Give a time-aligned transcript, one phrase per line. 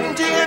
[0.00, 0.37] long, dear.